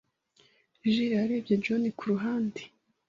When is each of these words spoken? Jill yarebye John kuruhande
Jill 0.91 1.11
yarebye 1.17 1.55
John 1.63 1.83
kuruhande 1.97 2.61